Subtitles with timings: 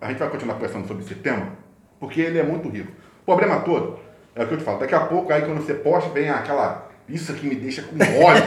[0.00, 1.56] a gente vai continuar conversando sobre esse tema,
[1.98, 2.90] porque ele é muito rico.
[3.22, 3.98] O problema todo
[4.34, 4.78] é o que eu te falo.
[4.78, 6.88] Daqui a pouco, aí quando você posta, vem aquela.
[7.08, 8.42] Isso que me deixa com ódio.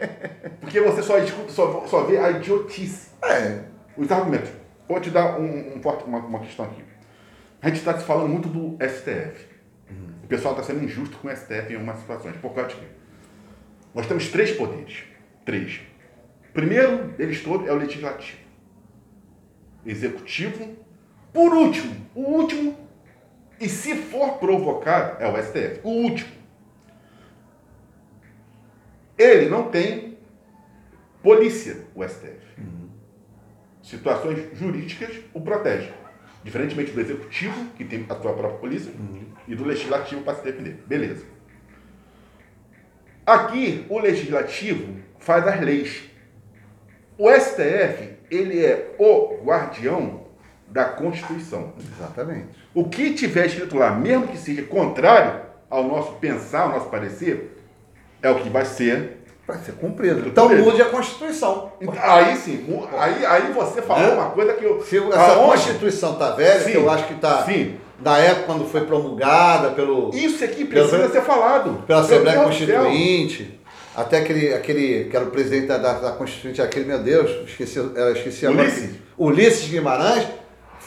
[0.60, 3.10] porque você só escuta, só, só vê a idiotice.
[3.22, 3.64] É.
[3.96, 4.50] Os argumentos.
[4.88, 6.82] Vou te dar um, um forte- uma, uma questão aqui.
[7.60, 9.46] A gente está se falando muito do STF.
[10.24, 12.36] O pessoal está sendo injusto com o STF em algumas situações.
[12.38, 12.86] Por causa de quê?
[13.94, 15.04] Nós temos três poderes.
[15.44, 15.80] Três.
[16.52, 18.38] Primeiro deles todos é o legislativo.
[19.84, 20.76] Executivo.
[21.36, 22.74] Por último, o último,
[23.60, 25.80] e se for provocado, é o STF.
[25.82, 26.32] O último.
[29.18, 30.16] Ele não tem
[31.22, 32.46] polícia, o STF
[33.86, 35.92] situações jurídicas o protegem.
[36.42, 38.92] Diferentemente do executivo, que tem a sua própria polícia,
[39.46, 40.82] e do legislativo para se defender.
[40.86, 41.24] Beleza.
[43.24, 46.10] Aqui, o legislativo faz as leis.
[47.16, 50.25] O STF, ele é o guardião
[50.68, 51.72] da Constituição.
[51.96, 52.48] Exatamente.
[52.74, 57.58] O que tiver escrito lá, mesmo que seja contrário ao nosso pensar, ao nosso parecer,
[58.22, 59.14] é o que vai ser
[59.46, 60.26] Vai ser cumprido.
[60.26, 60.68] Então Cumprido.
[60.68, 61.70] mude a Constituição.
[61.80, 62.66] Então, Aí sim,
[62.98, 64.14] aí, aí você falou É?
[64.14, 64.82] uma coisa que eu.
[64.82, 65.50] Se essa Aonde?
[65.62, 66.70] Constituição tá velha, Sim.
[66.72, 67.76] que eu acho que tá Sim.
[68.00, 71.84] da época quando foi promulgada pelo, Isso aqui precisa Pelo- ser falado.
[71.86, 72.42] pela Assembleia.
[72.42, 73.60] Constituinte,
[73.94, 77.78] até aquele, aquele que era o presidente da, da, da Constituinte, aquele, meu Deus, esqueci,
[78.16, 78.62] esqueci agora.
[78.62, 78.90] Ulisses?
[79.16, 80.26] Ulisses Guimarães,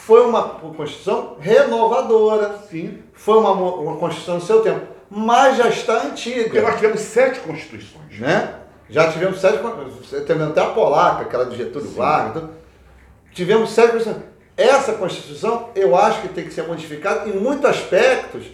[0.09, 2.57] foi uma Constituição renovadora.
[2.69, 2.97] Sim.
[3.13, 6.61] Foi uma, uma Constituição do seu tempo, mas já está Porque antiga.
[6.63, 8.19] nós tivemos sete constituições.
[8.19, 8.55] né?
[8.89, 9.59] Já tivemos sete,
[10.25, 12.53] tivemos até a polaca, aquela de Getúlio Vargas, tudo.
[13.33, 14.29] tivemos sete constituições.
[14.57, 18.45] Essa Constituição, eu acho que tem que ser modificada em muitos aspectos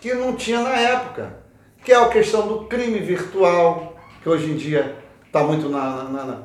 [0.00, 1.36] que não tinha na época,
[1.84, 4.96] que é a questão do crime virtual, que hoje em dia
[5.26, 6.38] está muito na, na- na-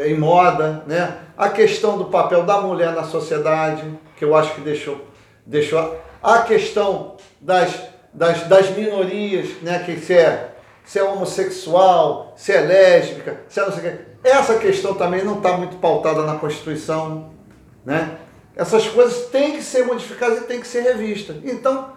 [0.00, 1.18] em moda, né?
[1.36, 3.84] A questão do papel da mulher na sociedade,
[4.16, 5.00] que eu acho que deixou,
[5.44, 7.74] deixou a questão das,
[8.12, 9.82] das, das minorias, né?
[9.84, 10.54] Que se é,
[10.84, 13.98] se é homossexual, se é lésbica, se é não sei o quê.
[14.24, 17.30] Essa questão também não está muito pautada na Constituição,
[17.84, 18.18] né?
[18.54, 21.36] Essas coisas têm que ser modificadas e têm que ser revistas.
[21.42, 21.92] Então,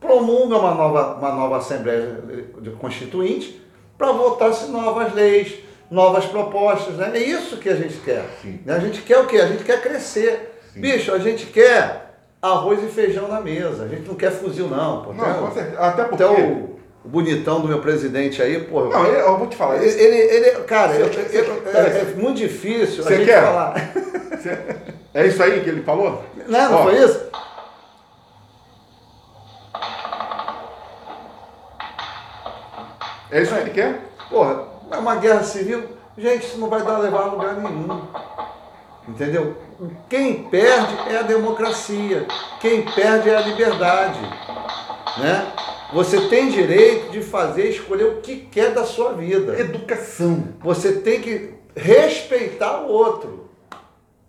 [0.00, 2.20] promulga uma nova, uma nova Assembleia
[2.60, 3.60] de Constituinte
[3.96, 5.56] para votar-se novas leis,
[5.90, 6.94] novas propostas.
[6.96, 7.10] Né?
[7.14, 8.24] É isso que a gente quer.
[8.42, 8.60] Sim.
[8.64, 8.74] né?
[8.74, 9.38] A gente quer o quê?
[9.38, 10.60] A gente quer crescer.
[10.72, 10.80] Sim.
[10.80, 13.84] Bicho, a gente quer arroz e feijão na mesa.
[13.84, 15.02] A gente não quer fuzil, não.
[15.02, 15.12] Pô.
[15.12, 15.78] Não, Até com o- certeza.
[15.80, 16.22] Até porque.
[16.22, 18.84] até o, o bonitão do meu presidente aí, pô.
[18.84, 19.76] Não, eu, eu vou te falar.
[19.82, 23.42] Ele, ele, ele- cara, eu- eu- é, é muito difícil a Você gente quer?
[23.42, 23.92] falar.
[24.30, 24.58] você-
[25.14, 26.22] é isso aí que ele falou?
[26.46, 27.28] Não, não Ó, foi isso?
[33.30, 34.00] É isso que ele quer?
[34.30, 34.67] Porra,
[34.98, 35.84] é uma guerra civil.
[36.16, 38.02] Gente, isso não vai dar levar a lugar nenhum.
[39.06, 39.56] Entendeu?
[40.08, 42.26] Quem perde é a democracia.
[42.60, 44.20] Quem perde é a liberdade.
[45.18, 45.52] Né?
[45.92, 49.58] Você tem direito de fazer, escolher o que quer da sua vida.
[49.58, 50.48] Educação.
[50.60, 53.48] Você tem que respeitar o outro.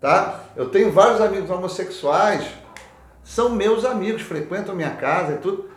[0.00, 0.44] Tá?
[0.56, 2.46] Eu tenho vários amigos homossexuais,
[3.22, 5.68] são meus amigos, frequentam minha casa e tudo.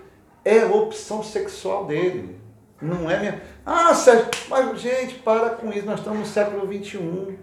[0.45, 2.42] É opção sexual dele.
[2.83, 3.41] Não é minha.
[3.66, 7.38] Ah, Sérgio, mas gente, para com isso, nós estamos no século XXI.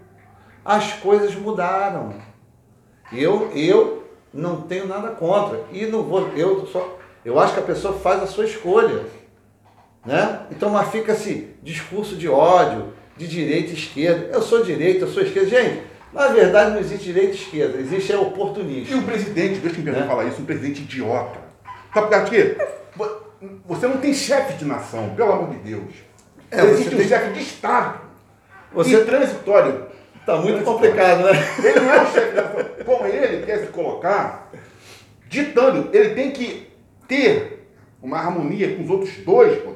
[0.63, 2.13] As coisas mudaram.
[3.11, 5.59] Eu, eu não tenho nada contra.
[5.71, 6.29] E não vou.
[6.35, 9.03] Eu, só, eu acho que a pessoa faz a sua escolha.
[10.05, 10.41] Né?
[10.51, 14.29] Então, mas fica assim, discurso de ódio, de direita e esquerda.
[14.31, 15.49] Eu sou direita, eu sou esquerda.
[15.49, 18.95] Gente, na verdade não existe direita e esquerda, existe é E oportunista.
[18.95, 20.07] o presidente, deixa eu Né?
[20.07, 21.39] falar isso, um presidente idiota.
[21.93, 22.57] Sabe por quê?
[22.95, 23.21] Vo-
[23.65, 25.93] Você não tem chefe de nação, pelo amor de Deus.
[26.51, 27.99] É, Existe um tem- chefe de Estado.
[28.73, 29.85] Você- E transitório.
[30.25, 31.31] Tá muito complicado, né?
[31.63, 32.65] Ele não é o chefe da nação.
[32.85, 34.49] Como ele quer se colocar,
[35.27, 36.69] ditando, ele tem que
[37.07, 37.67] ter
[38.01, 39.59] uma harmonia com os outros dois.
[39.61, 39.71] Pô.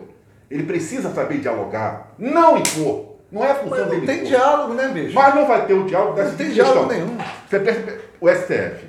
[0.51, 3.15] Ele precisa saber dialogar, não impor.
[3.31, 3.97] Não é a função Mas dele.
[4.01, 4.27] não tem impor.
[4.29, 5.15] diálogo, né, bicho?
[5.15, 7.07] Mas não vai ter o diálogo dessa Não tem seguinte diálogo questão.
[7.07, 7.17] nenhum.
[7.49, 8.85] Você percebe o STF.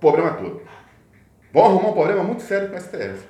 [0.00, 0.62] Problema todo.
[1.54, 3.28] Vão arrumar um problema muito sério com o STF.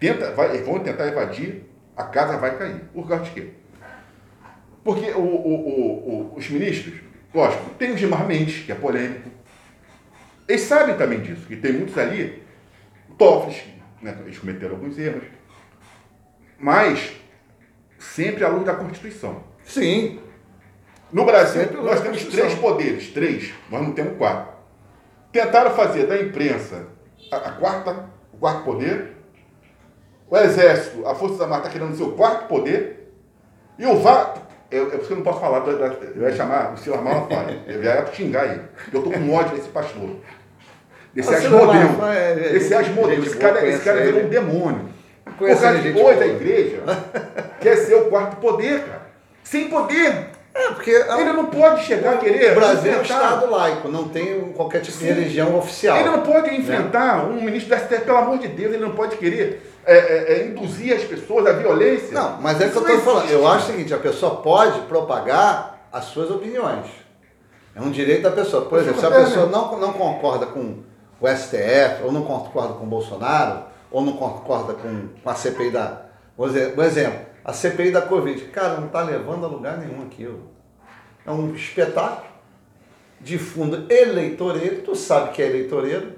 [0.00, 1.64] Tenta, vai, vão tentar evadir,
[1.94, 2.80] a casa vai cair.
[2.94, 3.48] Por causa de quê?
[4.82, 6.98] Porque o- o- o- os ministros,
[7.34, 9.28] lógico, tem o Gilmar Mendes, que é polêmico.
[10.48, 12.42] Eles sabem também disso, que tem muitos ali,
[13.18, 13.62] tofres,
[14.00, 15.24] né, eles cometeram alguns erros.
[16.58, 17.12] Mas
[17.98, 19.42] sempre à luz da Constituição.
[19.62, 20.20] Sim.
[21.12, 24.56] No Brasil, nós temos três poderes, três, nós não temos quatro.
[25.32, 26.86] Tentaram fazer da imprensa
[27.30, 29.16] a, a quarta, o quarto poder,
[30.30, 33.12] o Exército, a Força da Mar está querendo o quarto poder,
[33.78, 34.34] e o VAR,
[34.70, 38.46] eu, porque eu não posso falar, eu ia chamar o senhor Malafaia, eu ia xingar
[38.46, 38.62] ele.
[38.92, 40.16] Eu tô com ódio desse pastor.
[41.14, 42.06] Desse Asmodeu.
[42.06, 43.22] É, esse Asmodeu.
[43.22, 44.88] Esse cara, esse cara virou um demônio.
[45.36, 46.82] Por causa de hoje a igreja
[47.60, 49.08] quer ser o quarto poder, cara.
[49.42, 50.30] Sem poder.
[50.58, 52.50] É, porque ele não pode chegar a querer.
[52.50, 55.06] O Brasil é um Estado laico, não tem qualquer tipo Sim.
[55.06, 55.96] de religião oficial.
[55.96, 57.24] Ele não pode enfrentar né?
[57.30, 60.46] um ministro da STF, pelo amor de Deus, ele não pode querer é, é, é,
[60.46, 62.12] induzir as pessoas à violência.
[62.12, 63.30] Não, mas é o que eu estou falando.
[63.30, 66.86] Eu acho o seguinte, a pessoa pode propagar as suas opiniões.
[67.76, 68.64] É um direito da pessoa.
[68.66, 70.78] Por exemplo, se a pessoa não, não concorda com
[71.20, 73.62] o STF, ou não concorda com o Bolsonaro,
[73.92, 76.02] ou não concorda com, com a CPI da.
[76.36, 76.48] Por
[76.84, 78.44] exemplo, a CPI da Covid.
[78.48, 80.50] Cara, não está levando a lugar nenhum aquilo.
[81.24, 82.28] É um espetáculo
[83.18, 86.12] de fundo eleitoreiro, tu sabe que é eleitoreiro,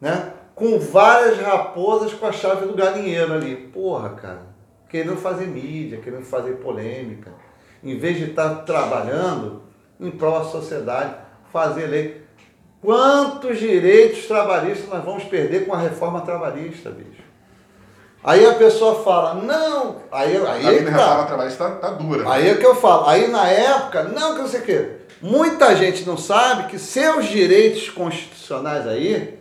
[0.00, 0.32] né?
[0.52, 3.54] Com várias raposas com a chave do galinheiro ali.
[3.54, 4.42] Porra, cara,
[4.88, 7.30] querendo fazer mídia, querendo fazer polêmica.
[7.80, 9.62] Em vez de estar tá trabalhando
[10.00, 11.14] em prol da sociedade,
[11.52, 12.24] fazer lei.
[12.82, 17.22] Quantos direitos trabalhistas nós vamos perder com a reforma trabalhista, bicho?
[18.24, 22.24] Aí a pessoa fala, não, aí, aí, aí é a reforma trabalhista tá, tá dura.
[22.32, 24.88] Aí é que eu falo, aí na época, não que não sei o quê.
[25.20, 29.38] Muita gente não sabe que seus direitos constitucionais aí,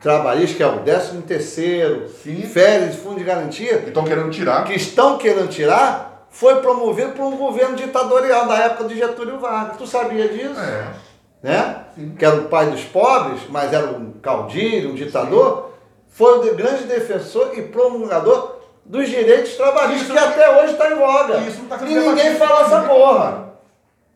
[0.00, 4.64] trabalhistas, que é o 13 terceiro, férias, fundo de garantia, que estão querendo tirar.
[4.64, 9.76] Que estão querendo tirar, foi promovido por um governo ditatorial da época de Getúlio Vargas.
[9.76, 10.58] Tu sabia disso?
[10.58, 10.86] É.
[11.42, 11.84] Né?
[11.94, 12.14] Sim.
[12.18, 15.66] Que era o pai dos pobres, mas era um caudilho, um ditador.
[15.66, 15.71] Sim
[16.12, 20.94] foi o grande defensor e promulgador dos direitos trabalhistas, isso, que até hoje está em
[20.94, 21.38] voga.
[21.38, 23.52] Isso tá e ninguém fala essa porra.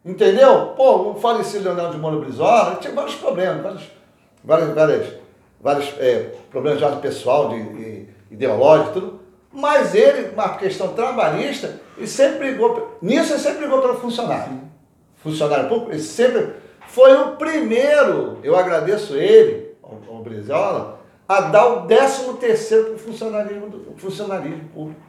[0.04, 0.74] Entendeu?
[0.76, 3.82] Pô, o falecido Leonel de Moura Brizola tinha vários problemas, vários,
[4.44, 5.14] vários, vários,
[5.60, 9.20] vários é, problemas de pessoal, de, de ideológico, tudo.
[9.50, 14.60] Mas ele, uma questão trabalhista, ele sempre brigou, nisso ele sempre brigou pelo funcionário.
[15.16, 16.52] Funcionário público, ele sempre
[16.88, 20.95] foi o primeiro, eu agradeço ele, o Brizola,
[21.28, 25.00] a dar o 13 terceiro para o funcionarismo, funcionarismo público.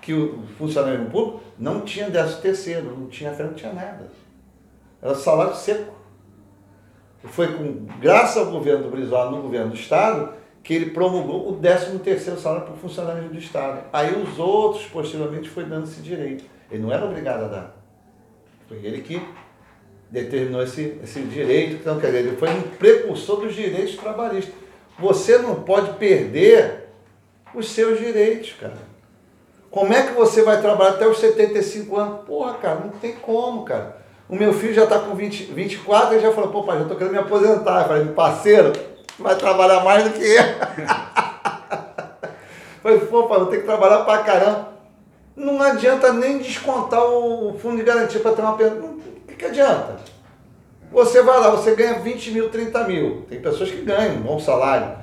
[0.00, 4.10] Que o funcionarismo público não tinha 13 terceiro, não tinha não tinha nada.
[5.00, 5.94] Era salário seco.
[7.24, 11.56] Foi com, graças ao governo do Brizola, no governo do Estado, que ele promulgou o
[11.56, 13.84] 13 terceiro salário para o funcionarismo do Estado.
[13.92, 16.44] Aí os outros, posteriormente, foi dando esse direito.
[16.70, 17.76] Ele não era obrigado a dar.
[18.68, 19.22] Foi ele que
[20.10, 21.76] determinou esse, esse direito.
[21.76, 24.54] Então, quer dizer, ele foi um precursor dos direitos trabalhistas.
[24.98, 26.88] Você não pode perder
[27.54, 28.94] os seus direitos, cara.
[29.70, 32.20] Como é que você vai trabalhar até os 75 anos?
[32.24, 33.96] Porra, cara, não tem como, cara.
[34.28, 36.96] O meu filho já está com 20, 24 e já falou, pô, pai, já estou
[36.96, 37.82] querendo me aposentar.
[37.82, 38.72] Eu falei, parceiro,
[39.18, 40.44] vai trabalhar mais do que eu.
[42.82, 44.74] falei, pô, pai, vou ter que trabalhar pra caramba.
[45.36, 48.78] Não adianta nem descontar o fundo de garantia para ter uma pensão.
[48.78, 49.96] O que, que adianta?
[50.94, 53.26] Você vai lá, você ganha 20 mil, 30 mil.
[53.28, 54.96] Tem pessoas que ganham um bom salário.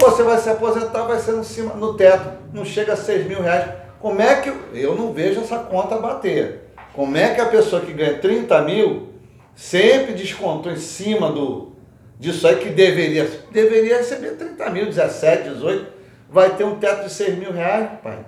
[0.00, 3.40] Você vai se aposentar, vai ser no, cima, no teto, não chega a 6 mil
[3.40, 3.70] reais.
[4.00, 4.52] Como é que.
[4.74, 6.72] Eu não vejo essa conta bater.
[6.92, 9.10] Como é que a pessoa que ganha 30 mil
[9.54, 11.72] sempre descontou em cima do,
[12.18, 15.86] disso aí que deveria, deveria receber 30 mil, 17, 18,
[16.28, 18.18] vai ter um teto de 6 mil reais, pai.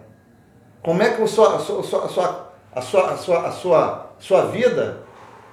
[0.82, 4.46] Como é que a sua, a sua, a sua, a sua, a sua, a sua,
[4.46, 5.07] vida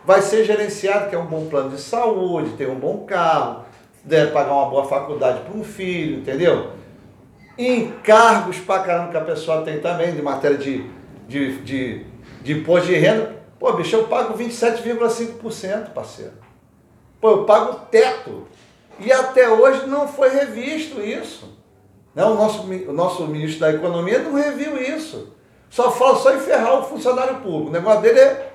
[0.06, 3.66] vai ser gerenciado, que é um bom plano de saúde, ter um bom carro,
[4.04, 6.72] deve pagar uma boa faculdade para um filho, entendeu?
[7.58, 10.88] Encargos para caramba que a pessoa tem também, de matéria de,
[11.28, 12.06] de, de,
[12.42, 13.36] de imposto de renda.
[13.60, 16.34] Pô, bicho, eu pago 27,5%, parceiro.
[17.20, 18.48] Pô, eu pago teto.
[19.00, 21.58] E até hoje não foi revisto isso.
[22.14, 25.34] Não, o, nosso, o nosso ministro da Economia não reviu isso.
[25.70, 27.70] Só fala só em ferrar o funcionário público.
[27.70, 28.55] O negócio dele é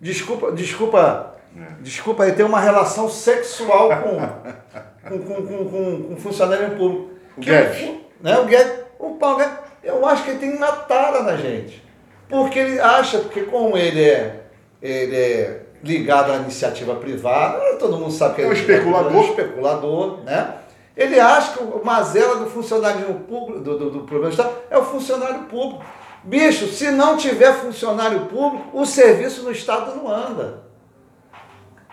[0.00, 1.82] Desculpa, desculpa, é.
[1.82, 7.10] desculpa aí, tem uma relação sexual com, com, com, com, com funcionário público.
[7.36, 7.96] O Guedes.
[8.20, 11.84] né, o Guedes, o Paulo Guedes, eu acho que ele tem uma tara na gente.
[12.28, 14.40] Porque ele acha que como ele é,
[14.80, 19.12] ele é ligado à iniciativa privada, todo mundo sabe que é um especulador.
[19.12, 20.54] É um especulador, né?
[20.96, 24.76] Ele acha que o mazela do funcionário público, do, do, do problema do Estado, é
[24.76, 25.84] o funcionário público.
[26.22, 30.62] Bicho, se não tiver funcionário público, o serviço no Estado não anda.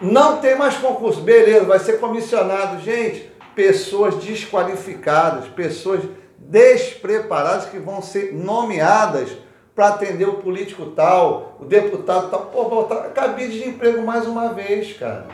[0.01, 1.21] Não tem mais concurso.
[1.21, 2.81] Beleza, vai ser comissionado.
[2.81, 6.01] Gente, pessoas desqualificadas, pessoas
[6.37, 9.29] despreparadas que vão ser nomeadas
[9.73, 12.47] para atender o político tal, o deputado tal.
[12.47, 15.27] Pô, voltar cabide de emprego mais uma vez, cara.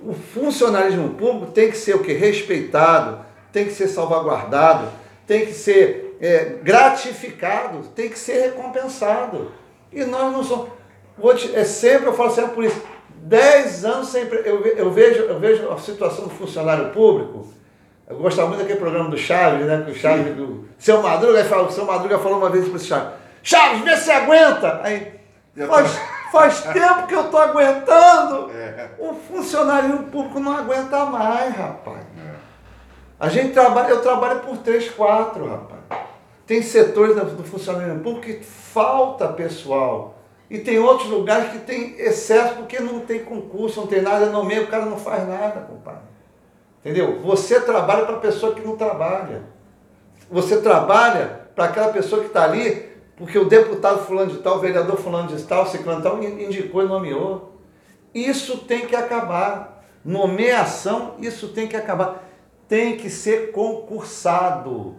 [0.00, 2.12] O funcionalismo público tem que ser o que?
[2.12, 3.18] Respeitado,
[3.52, 4.88] tem que ser salvaguardado,
[5.26, 9.52] tem que ser é, gratificado, tem que ser recompensado.
[9.92, 10.68] E nós não somos.
[11.40, 12.80] Te, é sempre, eu falo sempre por isso,
[13.16, 14.42] 10 anos sempre.
[14.44, 17.46] Eu, eu, vejo, eu vejo a situação do funcionário público.
[18.08, 19.82] Eu gostava muito daquele programa do Chaves, né?
[19.84, 22.86] Que o Chaves, do, seu Madruga, fala, o seu Madruga falou uma vez para esse
[22.86, 24.80] Chaves, Chaves, vê se aguenta!
[24.82, 25.12] Aí,
[25.66, 25.98] faz,
[26.32, 28.50] faz tempo que eu tô aguentando.
[28.52, 28.90] É.
[28.98, 31.98] O funcionário público não aguenta mais, rapaz.
[31.98, 32.34] É.
[33.20, 36.07] A gente trabalha, eu trabalho por três, quatro, rapaz.
[36.48, 40.16] Tem setores do funcionário público que falta pessoal.
[40.48, 44.42] E tem outros lugares que tem excesso porque não tem concurso, não tem nada, no
[44.42, 46.00] meio o cara não faz nada, compadre.
[46.80, 47.20] Entendeu?
[47.20, 49.42] Você trabalha para a pessoa que não trabalha.
[50.30, 54.60] Você trabalha para aquela pessoa que está ali, porque o deputado fulano de tal, o
[54.60, 57.58] vereador fulano de tal, ciclano de tal, indicou e nomeou.
[58.14, 59.84] Isso tem que acabar.
[60.02, 62.26] Nomeação, isso tem que acabar.
[62.66, 64.96] Tem que ser concursado.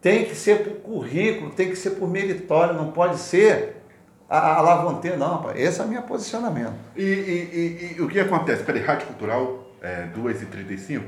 [0.00, 3.80] Tem que ser por currículo, tem que ser por meritório, não pode ser
[4.28, 4.82] a, a
[5.16, 5.58] não, rapaz.
[5.58, 6.74] Esse é o meu posicionamento.
[6.96, 8.62] E, e, e, e o que acontece?
[8.62, 11.02] Peraí, Rádio Cultural, é, 2h35,